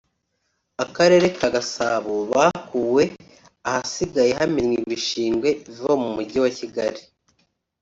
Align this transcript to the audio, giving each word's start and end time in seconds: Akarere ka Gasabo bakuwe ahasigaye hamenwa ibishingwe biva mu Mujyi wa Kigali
Akarere 0.83 1.27
ka 1.37 1.47
Gasabo 1.55 2.13
bakuwe 2.31 3.03
ahasigaye 3.67 4.31
hamenwa 4.39 4.75
ibishingwe 4.83 5.49
biva 5.65 5.91
mu 6.01 6.09
Mujyi 6.15 6.37
wa 6.43 6.51
Kigali 6.57 7.01